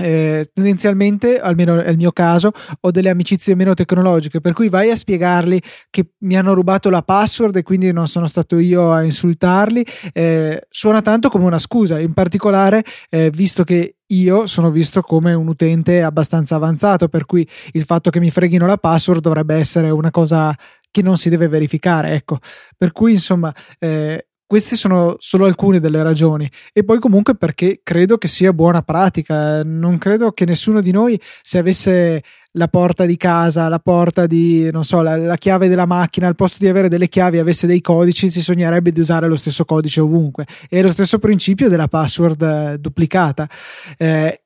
[0.00, 4.96] eh, tendenzialmente, almeno nel mio caso, ho delle amicizie meno tecnologiche, per cui vai a
[4.96, 9.84] spiegarli che mi hanno rubato la password e quindi non sono stato io a insultarli,
[10.12, 15.34] eh, suona tanto come una scusa, in particolare eh, visto che io sono visto come
[15.34, 19.90] un utente abbastanza avanzato, per cui il fatto che mi freghino la password dovrebbe essere
[19.90, 20.56] una cosa
[20.90, 22.38] che non si deve verificare, ecco.
[22.76, 26.50] Per cui, insomma, eh, queste sono solo alcune delle ragioni.
[26.72, 29.62] E poi comunque perché credo che sia buona pratica.
[29.62, 34.70] Non credo che nessuno di noi se avesse la porta di casa la porta di
[34.72, 37.82] non so la, la chiave della macchina al posto di avere delle chiavi avesse dei
[37.82, 40.46] codici si sognerebbe di usare lo stesso codice ovunque.
[40.66, 43.46] È lo stesso principio della password eh, duplicata.
[43.98, 44.44] Eh,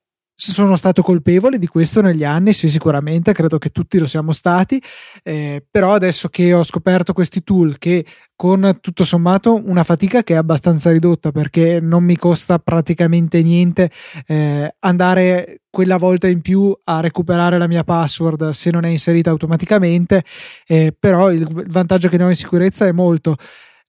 [0.50, 4.82] sono stato colpevole di questo negli anni, sì, sicuramente, credo che tutti lo siamo stati,
[5.22, 10.34] eh, però adesso che ho scoperto questi tool che con tutto sommato una fatica che
[10.34, 13.88] è abbastanza ridotta perché non mi costa praticamente niente
[14.26, 19.30] eh, andare quella volta in più a recuperare la mia password se non è inserita
[19.30, 20.24] automaticamente,
[20.66, 23.36] eh, però il vantaggio che ne ho in sicurezza è molto.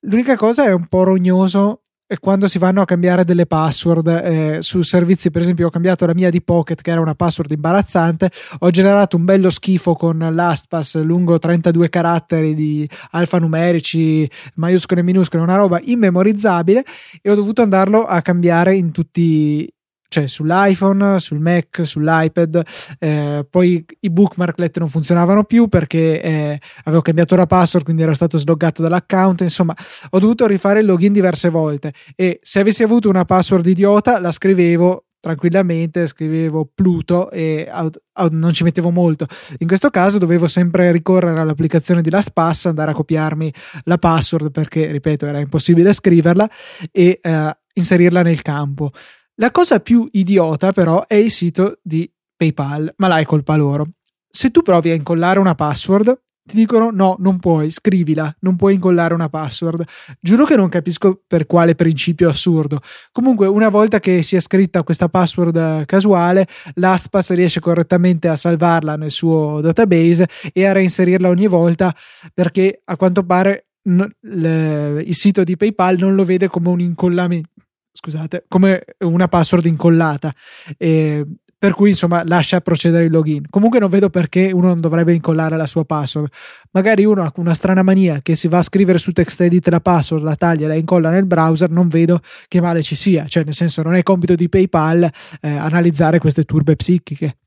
[0.01, 1.82] L'unica cosa è un po' rognoso
[2.19, 6.13] quando si vanno a cambiare delle password eh, su servizi, per esempio, ho cambiato la
[6.13, 11.02] mia di Pocket, che era una password imbarazzante, ho generato un bello schifo con LastPass
[11.02, 16.84] lungo 32 caratteri di alfanumerici, maiuscole e minuscole, una roba immemorizzabile,
[17.21, 19.71] e ho dovuto andarlo a cambiare in tutti
[20.13, 22.62] cioè sull'iPhone, sul Mac, sull'iPad.
[22.99, 28.04] Eh, poi i bookmark let non funzionavano più perché eh, avevo cambiato la password, quindi
[28.04, 29.41] ero stato sloggato dall'account.
[29.41, 29.76] Insomma,
[30.12, 31.93] ho dovuto rifare il login diverse volte.
[32.15, 38.34] E se avessi avuto una password idiota, la scrivevo tranquillamente scrivevo Pluto e out, out,
[38.34, 39.26] non ci mettevo molto.
[39.60, 43.54] In questo caso dovevo sempre ricorrere all'applicazione di LastPass, andare a copiarmi
[43.86, 46.49] la password perché, ripeto, era impossibile scriverla
[46.91, 48.91] e eh, inserirla nel campo.
[49.37, 53.87] La cosa più idiota però è il sito di PayPal, ma là è colpa loro.
[54.29, 58.75] Se tu provi a incollare una password, ti dicono no, non puoi, scrivila, non puoi
[58.75, 59.85] incollare una password.
[60.19, 62.81] Giuro che non capisco per quale principio assurdo.
[63.11, 69.11] Comunque, una volta che sia scritta questa password casuale, LastPass riesce correttamente a salvarla nel
[69.11, 71.95] suo database e a reinserirla ogni volta
[72.33, 77.62] perché a quanto pare il sito di PayPal non lo vede come un incollamento.
[77.93, 80.34] Scusate, come una password incollata.
[80.77, 81.25] E
[81.63, 83.45] per cui insomma lascia procedere il login.
[83.49, 86.29] Comunque non vedo perché uno non dovrebbe incollare la sua password.
[86.71, 90.25] Magari uno ha una strana mania che si va a scrivere su TextEdit la password,
[90.25, 93.27] la taglia, la incolla nel browser, non vedo che male ci sia.
[93.27, 97.38] Cioè, nel senso, non è compito di PayPal eh, analizzare queste turbe psichiche.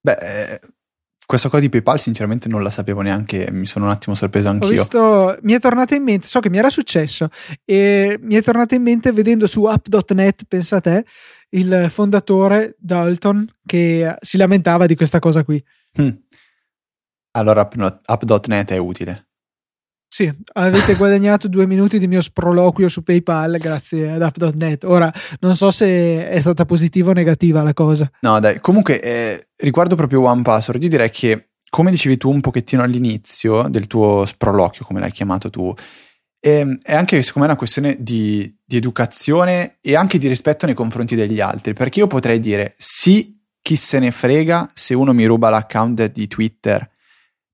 [0.00, 0.60] Beh,
[1.26, 4.70] questa cosa di PayPal sinceramente non la sapevo neanche, mi sono un attimo sorpreso anch'io.
[4.70, 7.28] Visto, mi è tornata in mente, so che mi era successo
[7.64, 11.04] e mi è tornata in mente vedendo su app.net, pensa a te,
[11.50, 15.62] il fondatore Dalton che si lamentava di questa cosa qui.
[16.00, 16.10] Mm.
[17.32, 17.68] Allora
[18.04, 19.28] app.net è utile.
[20.14, 24.84] Sì, avete guadagnato due minuti di mio sproloquio su PayPal grazie ad app.net.
[24.84, 28.08] Ora non so se è stata positiva o negativa la cosa.
[28.20, 32.40] No, dai, comunque eh, riguardo proprio One Password, io direi che come dicevi tu un
[32.40, 35.74] pochettino all'inizio del tuo sproloquio, come l'hai chiamato tu,
[36.38, 40.76] eh, è anche secondo me una questione di, di educazione e anche di rispetto nei
[40.76, 45.24] confronti degli altri, perché io potrei dire sì, chi se ne frega se uno mi
[45.24, 46.88] ruba l'account di Twitter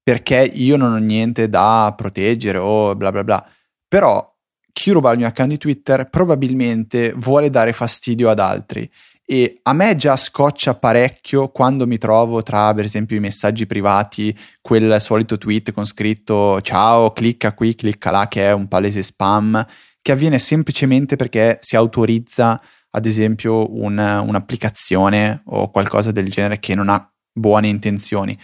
[0.03, 3.47] perché io non ho niente da proteggere o bla bla bla.
[3.89, 4.31] Però
[4.73, 8.91] chi ruba il mio account di Twitter probabilmente vuole dare fastidio ad altri
[9.31, 14.37] e a me già scoccia parecchio quando mi trovo tra per esempio i messaggi privati
[14.61, 19.65] quel solito tweet con scritto ciao clicca qui clicca là che è un palese spam
[20.03, 22.61] che avviene semplicemente perché si autorizza
[22.91, 28.37] ad esempio un, un'applicazione o qualcosa del genere che non ha buone intenzioni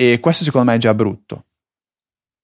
[0.00, 1.44] e questo secondo me è già brutto.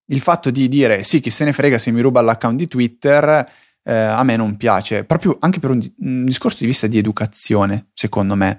[0.09, 3.51] Il fatto di dire sì, chi se ne frega se mi ruba l'account di Twitter,
[3.83, 7.89] eh, a me non piace, proprio anche per un, un, discorso di vista di educazione,
[7.95, 8.59] secondo me.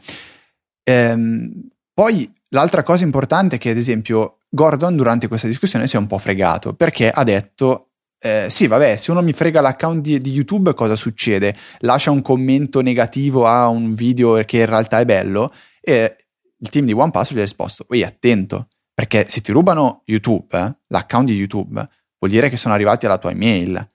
[0.84, 6.00] Ehm, poi l'altra cosa importante è che, ad esempio, Gordon durante questa discussione si è
[6.00, 10.20] un po' fregato perché ha detto eh, sì, vabbè, se uno mi frega l'account di,
[10.20, 11.56] di, YouTube, cosa succede?
[11.82, 16.16] Lascia un commento negativo a un video che in realtà è bello e
[16.58, 20.76] il team di OnePass gli ha risposto, ehi, attento, perché se ti rubano YouTube, eh,
[20.88, 23.88] l'account di YouTube, vuol dire che sono arrivati alla tua email.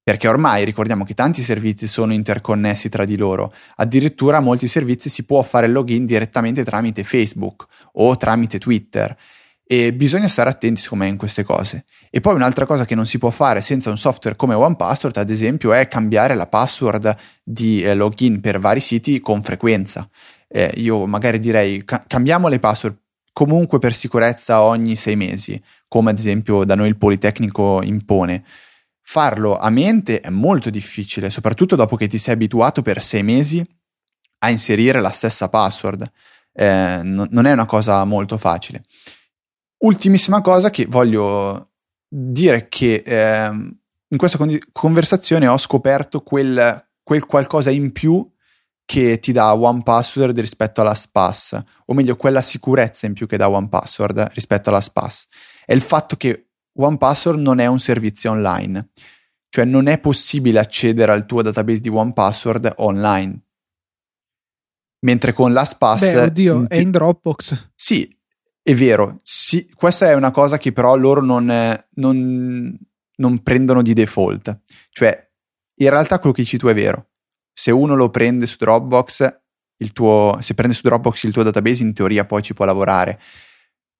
[0.00, 5.08] Perché ormai ricordiamo che tanti servizi sono interconnessi tra di loro, addirittura a molti servizi
[5.08, 9.16] si può fare il login direttamente tramite Facebook o tramite Twitter
[9.66, 11.84] e bisogna stare attenti secondo me in queste cose.
[12.10, 15.30] E poi un'altra cosa che non si può fare senza un software come OnePassword, ad
[15.30, 20.08] esempio, è cambiare la password di eh, login per vari siti con frequenza.
[20.46, 22.96] Eh, io magari direi ca- cambiamo le password
[23.40, 28.44] comunque per sicurezza ogni sei mesi, come ad esempio da noi il Politecnico impone.
[29.00, 33.66] Farlo a mente è molto difficile, soprattutto dopo che ti sei abituato per sei mesi
[34.40, 36.12] a inserire la stessa password.
[36.52, 38.84] Eh, no, non è una cosa molto facile.
[39.78, 41.70] Ultimissima cosa che voglio
[42.06, 48.30] dire che eh, in questa con- conversazione ho scoperto quel, quel qualcosa in più
[48.90, 53.36] che ti dà One Password rispetto alla SPAS, o meglio quella sicurezza in più che
[53.36, 55.28] dà One Password rispetto alla SPAS,
[55.64, 58.88] è il fatto che One Password non è un servizio online,
[59.48, 63.40] cioè non è possibile accedere al tuo database di One Password online.
[65.02, 66.00] Mentre con la SPAS...
[66.00, 66.74] Beh, oddio, ti...
[66.74, 67.70] è in Dropbox.
[67.76, 68.12] Sì,
[68.60, 71.46] è vero, sì, questa è una cosa che però loro non,
[71.94, 72.76] non,
[73.14, 75.30] non prendono di default, cioè
[75.76, 77.09] in realtà quello che dici tu è vero
[77.60, 79.40] se uno lo prende su Dropbox,
[79.80, 83.20] il tuo, se prende su Dropbox il tuo database, in teoria poi ci può lavorare.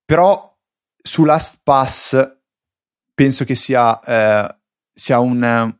[0.03, 0.57] Però
[0.99, 2.37] su LastPass
[3.13, 4.57] penso che sia, eh,
[4.91, 5.75] sia un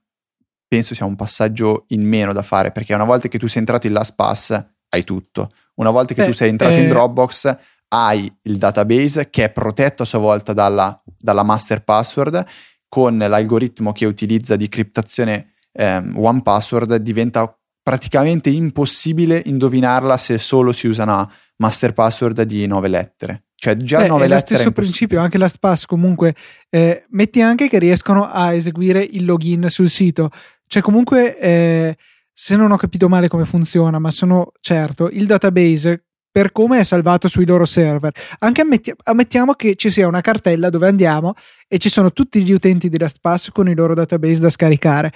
[0.67, 3.87] penso sia un passaggio in meno da fare perché una volta che tu sei entrato
[3.87, 5.51] in LastPass hai tutto.
[5.77, 6.81] Una volta che eh, tu sei entrato eh...
[6.81, 12.45] in Dropbox hai il database che è protetto a sua volta dalla, dalla master password
[12.87, 20.71] con l'algoritmo che utilizza di criptazione ehm, One Password diventa praticamente impossibile indovinarla se solo
[20.71, 23.43] si usa una master password di nove lettere.
[23.55, 24.55] Cioè già Beh, nove è lo lettere.
[24.55, 26.33] stesso principio, anche LastPass comunque
[26.69, 30.31] eh, metti anche che riescono a eseguire il login sul sito.
[30.65, 31.97] Cioè comunque, eh,
[32.33, 36.83] se non ho capito male come funziona, ma sono certo, il database per come è
[36.83, 38.11] salvato sui loro server.
[38.39, 41.33] Anche ammetti- ammettiamo che ci sia una cartella dove andiamo
[41.67, 45.11] e ci sono tutti gli utenti di LastPass con i loro database da scaricare.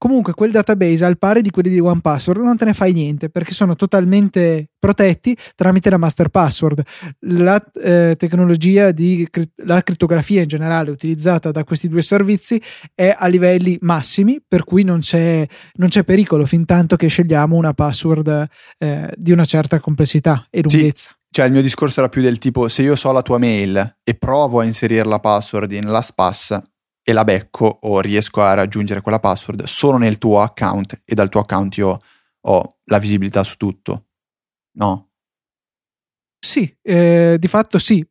[0.00, 3.52] Comunque quel database al pari di quelli di OnePassword non te ne fai niente perché
[3.52, 6.82] sono totalmente protetti tramite la master password.
[7.26, 12.58] La eh, tecnologia di la crittografia in generale utilizzata da questi due servizi
[12.94, 17.54] è a livelli massimi per cui non c'è, non c'è pericolo fin tanto che scegliamo
[17.54, 18.46] una password
[18.78, 21.10] eh, di una certa complessità e lunghezza.
[21.10, 21.18] Sì.
[21.32, 24.14] Cioè, il mio discorso era più del tipo: se io so la tua mail e
[24.14, 26.58] provo a inserire la password in LastPass,
[27.10, 31.28] e la becco o riesco a raggiungere quella password solo nel tuo account e dal
[31.28, 31.98] tuo account io
[32.42, 34.06] ho la visibilità su tutto.
[34.76, 35.10] No?
[36.38, 38.04] Sì, eh, di fatto sì,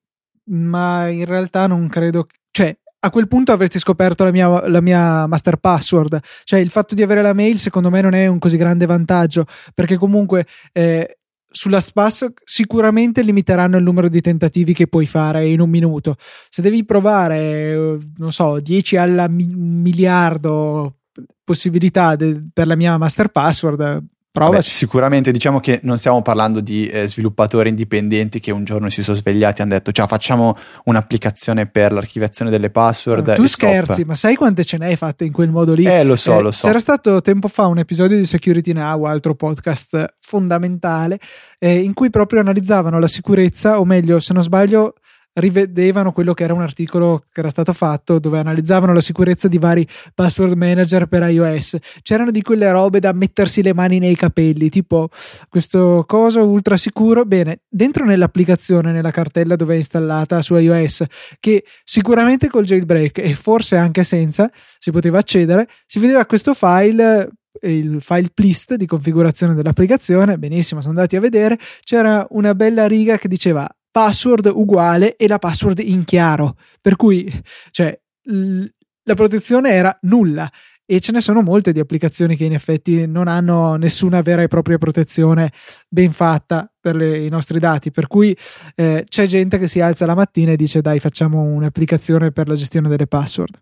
[0.51, 5.25] ma in realtà non credo, cioè a quel punto avresti scoperto la mia, la mia,
[5.25, 6.19] master password.
[6.43, 9.45] Cioè, il fatto di avere la mail, secondo me, non è un così grande vantaggio,
[9.73, 11.18] perché comunque eh,
[11.51, 16.15] sulla SPAS sicuramente limiteranno il numero di tentativi che puoi fare in un minuto.
[16.49, 20.97] Se devi provare, non so, 10 alla mi- miliardo
[21.43, 24.03] possibilità de- per la mia master password.
[24.47, 29.03] Beh, sicuramente diciamo che non stiamo parlando di eh, sviluppatori indipendenti che un giorno si
[29.03, 33.35] sono svegliati e hanno detto ciao facciamo un'applicazione per l'archiviazione delle password.
[33.35, 34.05] Tu scherzi, stop.
[34.05, 35.83] ma sai quante ce n'hai fatte in quel modo lì?
[35.83, 36.67] Eh lo so, eh, lo so.
[36.67, 41.19] C'era stato tempo fa un episodio di Security Now, altro podcast fondamentale,
[41.57, 44.93] eh, in cui proprio analizzavano la sicurezza, o meglio se non sbaglio
[45.33, 49.57] rivedevano quello che era un articolo che era stato fatto dove analizzavano la sicurezza di
[49.57, 51.77] vari password manager per iOS.
[52.01, 55.09] C'erano di quelle robe da mettersi le mani nei capelli, tipo
[55.47, 57.25] questo coso ultra sicuro.
[57.25, 61.03] Bene, dentro nell'applicazione, nella cartella dove è installata su iOS,
[61.39, 67.29] che sicuramente col jailbreak e forse anche senza si poteva accedere, si vedeva questo file
[67.61, 73.17] il file plist di configurazione dell'applicazione, benissimo, sono andati a vedere, c'era una bella riga
[73.17, 76.57] che diceva password uguale e la password in chiaro.
[76.81, 77.31] Per cui,
[77.71, 78.65] cioè, l-
[79.03, 80.49] la protezione era nulla.
[80.85, 84.47] E ce ne sono molte di applicazioni che in effetti non hanno nessuna vera e
[84.47, 85.51] propria protezione
[85.87, 87.91] ben fatta per le, i nostri dati.
[87.91, 88.35] Per cui
[88.73, 92.55] eh, c'è gente che si alza la mattina e dice: Dai, facciamo un'applicazione per la
[92.55, 93.61] gestione delle password.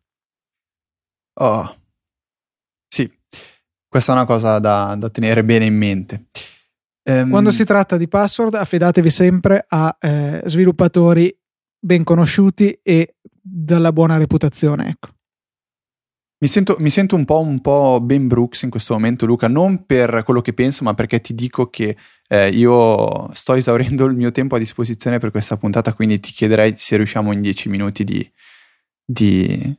[1.39, 1.75] Oh,
[2.87, 3.11] sì,
[3.87, 6.27] questa è una cosa da, da tenere bene in mente.
[7.09, 11.33] Um, Quando si tratta di password, affidatevi sempre a eh, sviluppatori
[11.79, 14.89] ben conosciuti e dalla buona reputazione.
[14.89, 15.09] Ecco.
[16.39, 19.85] Mi sento, mi sento un, po', un po' Ben Brooks in questo momento, Luca, non
[19.85, 24.31] per quello che penso, ma perché ti dico che eh, io sto esaurendo il mio
[24.31, 28.31] tempo a disposizione per questa puntata, quindi ti chiederei se riusciamo in dieci minuti di,
[29.03, 29.75] di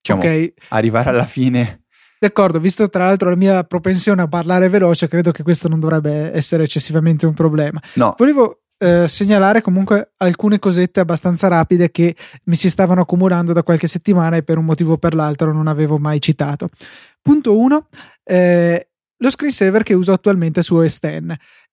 [0.00, 0.52] diciamo, okay.
[0.68, 1.79] arrivare alla fine
[2.20, 6.30] D'accordo, visto tra l'altro la mia propensione a parlare veloce, credo che questo non dovrebbe
[6.34, 7.80] essere eccessivamente un problema.
[7.94, 8.14] No.
[8.18, 13.86] Volevo eh, segnalare comunque alcune cosette abbastanza rapide che mi si stavano accumulando da qualche
[13.86, 16.68] settimana e per un motivo o per l'altro non avevo mai citato.
[17.22, 17.88] Punto 1.
[18.22, 21.22] Eh, lo screensaver che uso attualmente su OS X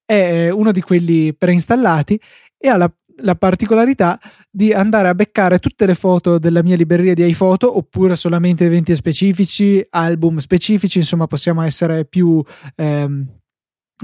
[0.05, 2.17] è uno di quelli preinstallati
[2.57, 2.89] e ha la
[3.21, 8.15] la particolarità di andare a beccare tutte le foto della mia libreria di iPhoto oppure
[8.15, 12.43] solamente eventi specifici, album specifici, insomma possiamo essere più...
[12.75, 13.27] Ehm,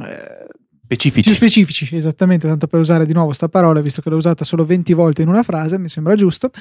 [0.01, 0.47] eh,
[0.83, 1.29] specifici.
[1.29, 4.65] Più specifici, esattamente, tanto per usare di nuovo questa parola, visto che l'ho usata solo
[4.65, 6.51] 20 volte in una frase, mi sembra giusto.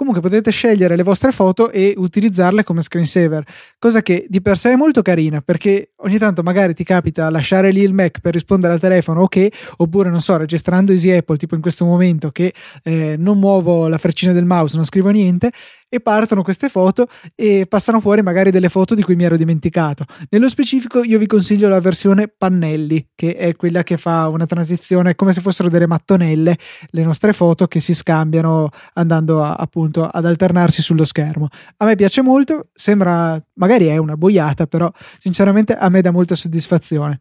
[0.00, 3.44] Comunque potete scegliere le vostre foto e utilizzarle come screensaver,
[3.78, 7.70] cosa che di per sé è molto carina perché ogni tanto magari ti capita lasciare
[7.70, 11.54] lì il Mac per rispondere al telefono, ok, oppure non so, registrando Easy Apple tipo
[11.54, 15.52] in questo momento che eh, non muovo la freccina del mouse, non scrivo niente
[15.92, 20.04] e partono queste foto e passano fuori magari delle foto di cui mi ero dimenticato.
[20.30, 25.16] Nello specifico io vi consiglio la versione pannelli, che è quella che fa una transizione
[25.16, 26.56] come se fossero delle mattonelle,
[26.90, 31.48] le nostre foto che si scambiano andando a, appunto ad alternarsi sullo schermo.
[31.78, 36.36] A me piace molto, sembra magari è una boiata, però sinceramente a me dà molta
[36.36, 37.20] soddisfazione.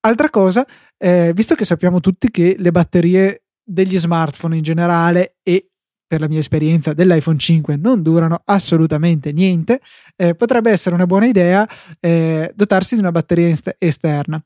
[0.00, 0.66] Altra cosa,
[0.98, 5.70] eh, visto che sappiamo tutti che le batterie degli smartphone in generale e
[6.06, 9.80] per la mia esperienza dell'iPhone 5 non durano assolutamente niente,
[10.16, 11.68] eh, potrebbe essere una buona idea
[12.00, 14.42] eh, dotarsi di una batteria est- esterna.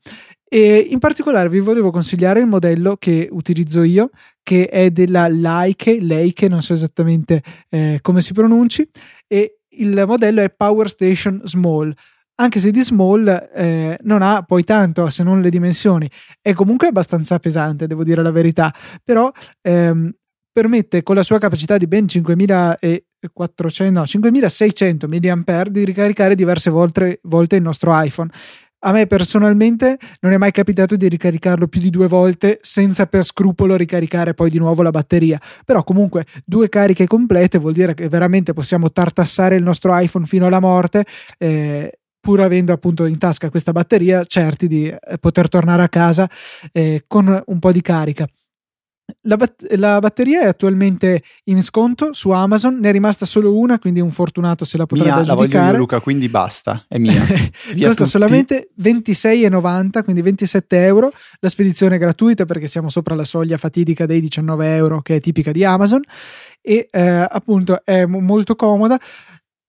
[0.53, 4.09] E in particolare vi volevo consigliare il modello che utilizzo io,
[4.43, 8.89] che è della Leica, Leica, non so esattamente eh, come si pronunci,
[9.27, 11.93] e il modello è Power Station Small
[12.41, 16.09] anche se di small eh, non ha poi tanto se non le dimensioni.
[16.41, 18.73] È comunque abbastanza pesante, devo dire la verità,
[19.03, 19.31] però
[19.61, 20.11] ehm,
[20.51, 27.19] permette con la sua capacità di ben 5400, no, 5600 mAh di ricaricare diverse volte,
[27.23, 28.29] volte il nostro iPhone.
[28.83, 33.23] A me personalmente non è mai capitato di ricaricarlo più di due volte senza per
[33.23, 35.39] scrupolo ricaricare poi di nuovo la batteria.
[35.63, 40.47] Però comunque due cariche complete vuol dire che veramente possiamo tartassare il nostro iPhone fino
[40.47, 41.05] alla morte.
[41.37, 46.29] Eh, pur avendo appunto in tasca questa batteria, certi di eh, poter tornare a casa
[46.71, 48.27] eh, con un po' di carica.
[49.21, 53.79] La, bat- la, batteria è attualmente in sconto su Amazon, ne è rimasta solo una,
[53.79, 55.47] quindi un fortunato se la potrebbe mia, aggiudicare.
[55.47, 57.21] La voglio io, Luca, quindi basta, è mia.
[57.79, 61.11] Costa solamente 26,90, quindi 27 euro.
[61.39, 65.19] La spedizione è gratuita perché siamo sopra la soglia fatidica dei 19 euro che è
[65.19, 66.01] tipica di Amazon
[66.61, 68.99] e eh, appunto è molto comoda.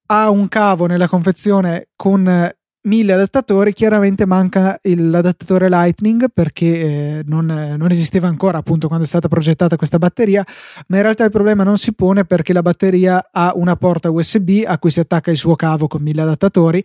[0.07, 2.53] Ha un cavo nella confezione con
[2.83, 9.09] mille adattatori, chiaramente manca l'adattatore Lightning perché eh, non, non, esisteva ancora appunto quando è
[9.09, 10.45] stata progettata questa batteria,
[10.89, 14.62] ma in realtà il problema non si pone perché la batteria ha una porta USB
[14.64, 16.83] a cui si attacca il suo cavo con mille adattatori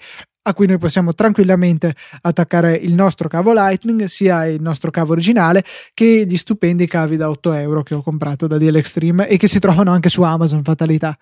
[0.47, 5.63] a cui noi possiamo tranquillamente attaccare il nostro cavo Lightning, sia il nostro cavo originale
[5.93, 9.47] che gli stupendi cavi da 8 euro che ho comprato da DL Extreme e che
[9.47, 11.17] si trovano anche su Amazon, fatalità.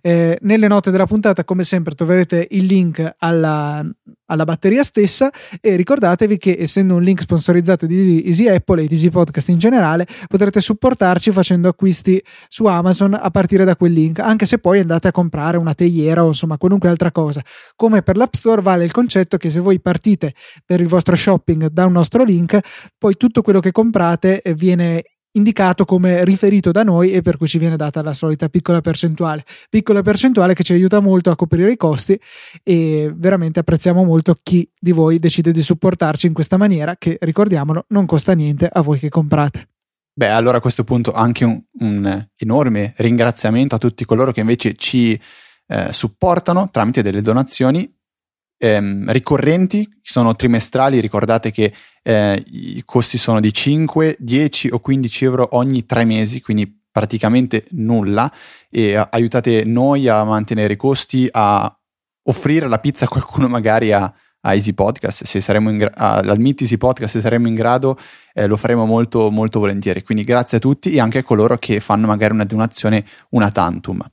[0.00, 3.84] Eh, nelle note della puntata, come sempre, troverete il link alla,
[4.28, 8.94] alla batteria stessa e ricordatevi che essendo un link sponsorizzato di Easy Apple e di
[8.94, 14.18] Easy Podcast in generale potrete supportarci facendo acquisti su Amazon a partire da quel link
[14.18, 17.42] anche se poi andate a comprare una teiera o insomma qualunque altra cosa
[17.74, 21.68] come per l'App Store vale il concetto che se voi partite per il vostro shopping
[21.68, 22.58] da un nostro link
[22.98, 25.02] poi tutto quello che comprate viene
[25.32, 29.44] indicato come riferito da noi e per cui ci viene data la solita piccola percentuale.
[29.70, 32.18] Piccola percentuale che ci aiuta molto a coprire i costi
[32.62, 37.84] e veramente apprezziamo molto chi di voi decide di supportarci in questa maniera che, ricordiamolo,
[37.88, 39.68] non costa niente a voi che comprate.
[40.12, 44.74] Beh, allora a questo punto anche un, un enorme ringraziamento a tutti coloro che invece
[44.74, 45.18] ci
[45.68, 47.97] eh, supportano tramite delle donazioni
[48.58, 55.24] ehm, ricorrenti, sono trimestrali, ricordate che eh, i costi sono di 5, 10 o 15
[55.24, 58.30] euro ogni tre mesi, quindi praticamente nulla
[58.68, 61.72] e aiutate noi a mantenere i costi, a
[62.24, 66.38] offrire la pizza a qualcuno magari a, a Easy Podcast, se saremo in gra- al
[66.38, 67.98] Meet Easy Podcast, se saremo in grado,
[68.32, 70.02] eh, lo faremo molto, molto volentieri.
[70.02, 74.04] Quindi grazie a tutti e anche a coloro che fanno magari una donazione una tantum.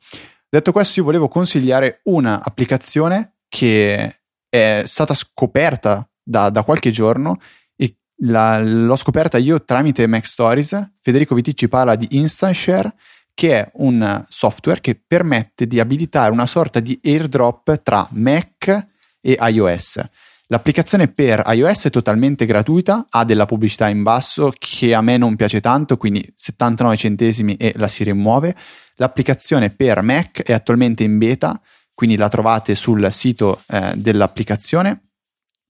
[0.47, 4.19] Detto questo, io volevo consigliare un'applicazione che
[4.49, 7.37] è stata scoperta da, da qualche giorno
[7.75, 10.93] e la, l'ho scoperta io tramite Mac Stories.
[10.99, 12.93] Federico Viticci parla di Instant Share,
[13.33, 18.87] che è un software che permette di abilitare una sorta di airdrop tra Mac
[19.21, 20.01] e iOS.
[20.47, 25.35] L'applicazione per iOS è totalmente gratuita, ha della pubblicità in basso che a me non
[25.35, 28.55] piace tanto, quindi 79 centesimi e la si rimuove.
[28.97, 31.59] L'applicazione per Mac è attualmente in beta,
[31.95, 35.05] quindi la trovate sul sito eh, dell'applicazione,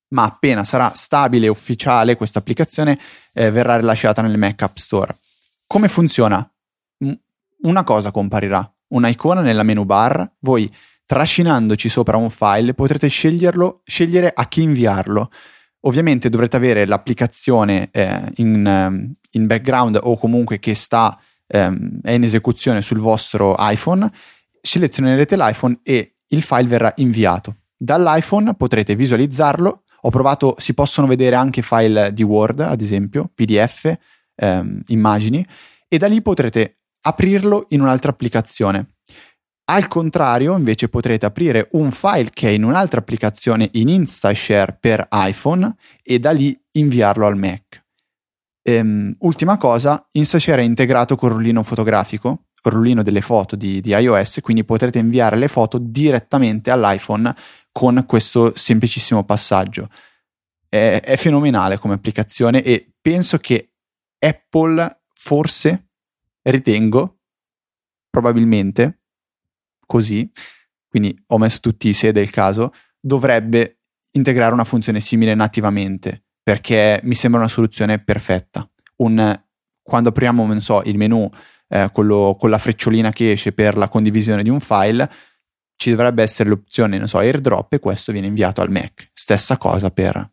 [0.09, 2.99] ma appena sarà stabile e ufficiale questa applicazione
[3.31, 5.15] eh, verrà rilasciata nel Mac App Store.
[5.67, 6.47] Come funziona?
[7.61, 10.73] Una cosa comparirà, un'icona nella menu bar, voi
[11.05, 15.29] trascinandoci sopra un file potrete scegliere a chi inviarlo.
[15.81, 22.23] Ovviamente dovrete avere l'applicazione eh, in, in, background o comunque che sta, ehm, è in
[22.23, 24.11] esecuzione sul vostro iPhone,
[24.61, 27.57] selezionerete l'iPhone e il file verrà inviato.
[27.77, 29.83] Dall'iPhone potrete visualizzarlo.
[30.01, 33.97] Ho provato, si possono vedere anche file di Word, ad esempio, PDF,
[34.35, 35.45] ehm, immagini,
[35.87, 38.95] e da lì potrete aprirlo in un'altra applicazione.
[39.67, 45.07] Al contrario, invece, potrete aprire un file che è in un'altra applicazione in InstaShare per
[45.11, 47.83] iPhone e da lì inviarlo al Mac.
[48.61, 53.91] Ehm, ultima cosa, InstaShare è integrato con il rullino fotografico, rullino delle foto di, di
[53.91, 57.33] iOS, quindi potrete inviare le foto direttamente all'iPhone
[57.71, 59.89] con questo semplicissimo passaggio.
[60.67, 63.71] È, è fenomenale come applicazione e penso che
[64.19, 65.89] Apple forse,
[66.43, 67.19] ritengo,
[68.09, 69.01] probabilmente,
[69.85, 70.29] così,
[70.87, 73.79] quindi ho messo tutti i se del caso, dovrebbe
[74.11, 78.69] integrare una funzione simile nativamente, perché mi sembra una soluzione perfetta.
[78.97, 79.43] Un,
[79.81, 81.29] quando apriamo, non so, il menu
[81.67, 85.09] eh, quello, con la frecciolina che esce per la condivisione di un file,
[85.75, 89.09] ci dovrebbe essere l'opzione, non so, airdrop e questo viene inviato al Mac.
[89.13, 90.31] Stessa cosa per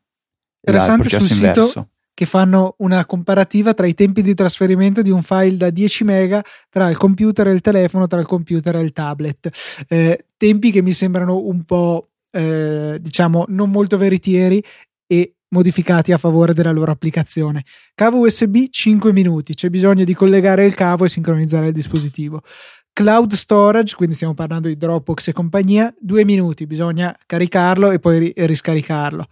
[0.65, 1.89] il processo inverso.
[2.15, 6.43] che fanno una comparativa tra i tempi di trasferimento di un file da 10 mega
[6.69, 9.51] tra il computer e il telefono, tra il computer e il tablet.
[9.89, 14.63] Eh, tempi che mi sembrano un po' eh, diciamo non molto veritieri
[15.07, 17.65] e modificati a favore della loro applicazione.
[17.95, 22.43] Cavo USB 5 minuti, c'è bisogno di collegare il cavo e sincronizzare il dispositivo.
[22.95, 28.19] Cloud storage, quindi stiamo parlando di Dropbox e compagnia, due minuti, bisogna caricarlo e poi
[28.19, 29.29] ri- riscaricarlo.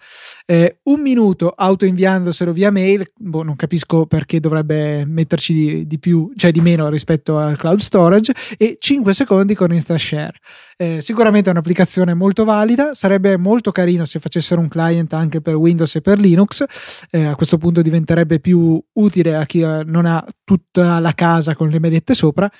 [0.46, 6.32] Eh, un minuto autoinviandoselo via mail, boh, non capisco perché dovrebbe metterci di, di, più,
[6.36, 10.38] cioè di meno rispetto al cloud storage, e 5 secondi con InstaShare.
[10.78, 15.56] Eh, sicuramente è un'applicazione molto valida, sarebbe molto carino se facessero un client anche per
[15.56, 16.64] Windows e per Linux,
[17.10, 21.54] eh, a questo punto diventerebbe più utile a chi eh, non ha tutta la casa
[21.54, 22.50] con le magliette sopra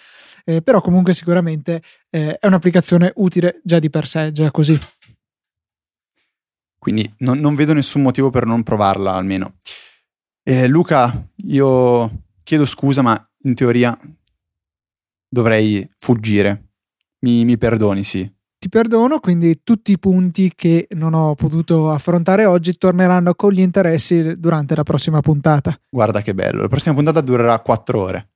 [0.44, 4.78] eh, però comunque sicuramente eh, è un'applicazione utile già di per sé, già così.
[6.78, 9.56] Quindi non, non vedo nessun motivo per non provarla almeno.
[10.42, 13.96] Eh, Luca, io chiedo scusa, ma in teoria
[15.28, 16.70] dovrei fuggire.
[17.20, 22.44] Mi, mi perdoni, sì ti perdono, quindi tutti i punti che non ho potuto affrontare
[22.44, 25.74] oggi torneranno con gli interessi durante la prossima puntata.
[25.88, 28.29] Guarda che bello, la prossima puntata durerà quattro ore.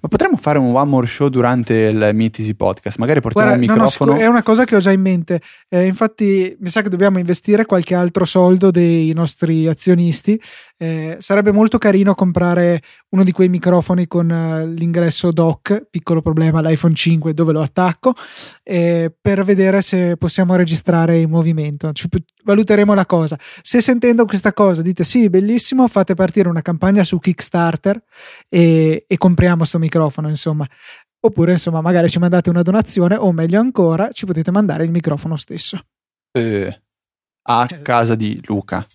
[0.00, 2.96] Ma potremmo fare un one more show durante il Meet Easy Podcast?
[2.96, 4.12] Magari portiamo Guarda, un microfono.
[4.12, 5.42] No, no, è una cosa che ho già in mente.
[5.68, 10.40] Eh, infatti, mi sa che dobbiamo investire qualche altro soldo dei nostri azionisti
[10.76, 16.60] eh, sarebbe molto carino comprare uno di quei microfoni con uh, l'ingresso dock, piccolo problema,
[16.60, 18.14] l'iPhone 5 dove lo attacco,
[18.62, 21.92] eh, per vedere se possiamo registrare in movimento.
[21.92, 22.08] Ci,
[22.42, 23.38] valuteremo la cosa.
[23.62, 28.02] Se sentendo questa cosa dite sì, bellissimo, fate partire una campagna su Kickstarter
[28.48, 30.66] e, e compriamo questo microfono, insomma.
[31.20, 35.36] Oppure, insomma, magari ci mandate una donazione o meglio ancora, ci potete mandare il microfono
[35.36, 35.80] stesso.
[36.32, 36.82] Eh,
[37.48, 38.86] a casa di Luca.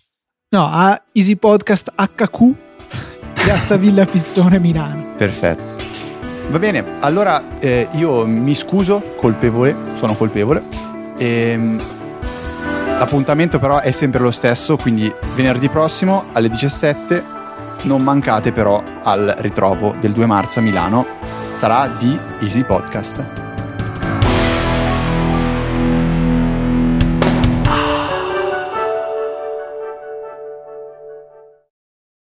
[0.50, 2.54] No, a Easy Podcast HQ,
[3.34, 5.14] Piazza Villa Pizzone Milano.
[5.16, 5.78] Perfetto.
[6.50, 10.62] Va bene, allora eh, io mi scuso, colpevole, sono colpevole.
[11.16, 11.80] Ehm,
[12.98, 17.38] l'appuntamento però è sempre lo stesso, quindi venerdì prossimo alle 17
[17.82, 21.06] non mancate però al ritrovo del 2 marzo a Milano,
[21.54, 23.49] sarà di Easy Podcast.